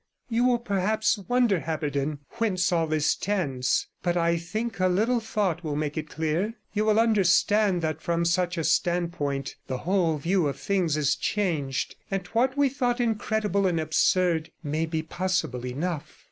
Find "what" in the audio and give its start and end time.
12.33-12.57